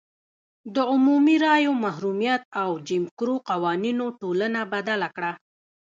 د 0.75 0.77
عمومي 0.91 1.35
رایو 1.45 1.71
محرومیت 1.85 2.41
او 2.61 2.69
جیم 2.87 3.05
کرو 3.17 3.35
قوانینو 3.49 4.05
ټولنه 4.19 4.59
بدله 4.73 5.07
کړه. 5.15 5.31